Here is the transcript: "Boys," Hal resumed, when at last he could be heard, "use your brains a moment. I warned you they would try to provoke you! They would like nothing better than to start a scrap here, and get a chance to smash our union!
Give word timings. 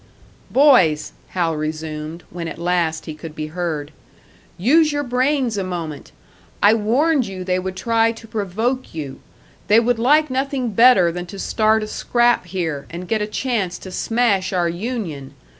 "Boys," 0.49 1.11
Hal 1.27 1.55
resumed, 1.55 2.23
when 2.31 2.47
at 2.47 2.57
last 2.57 3.05
he 3.05 3.13
could 3.13 3.35
be 3.35 3.45
heard, 3.45 3.91
"use 4.57 4.91
your 4.91 5.03
brains 5.03 5.59
a 5.59 5.63
moment. 5.63 6.11
I 6.63 6.73
warned 6.73 7.27
you 7.27 7.43
they 7.43 7.59
would 7.59 7.75
try 7.75 8.11
to 8.11 8.27
provoke 8.27 8.95
you! 8.95 9.19
They 9.67 9.79
would 9.79 9.99
like 9.99 10.31
nothing 10.31 10.71
better 10.71 11.11
than 11.11 11.27
to 11.27 11.37
start 11.37 11.83
a 11.83 11.87
scrap 11.87 12.47
here, 12.47 12.87
and 12.89 13.07
get 13.07 13.21
a 13.21 13.27
chance 13.27 13.77
to 13.77 13.91
smash 13.91 14.51
our 14.51 14.67
union! 14.69 15.35